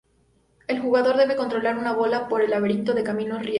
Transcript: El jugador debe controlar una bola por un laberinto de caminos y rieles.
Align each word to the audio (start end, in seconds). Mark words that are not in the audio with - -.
El 0.67 0.79
jugador 0.79 1.15
debe 1.15 1.35
controlar 1.35 1.77
una 1.77 1.93
bola 1.93 2.27
por 2.27 2.41
un 2.41 2.49
laberinto 2.49 2.95
de 2.95 3.03
caminos 3.03 3.35
y 3.41 3.41
rieles. 3.41 3.49